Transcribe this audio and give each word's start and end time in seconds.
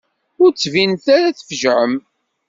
Ur 0.43 0.49
d-ttbinet 0.51 1.05
ara 1.15 1.37
tfejεem. 1.39 1.93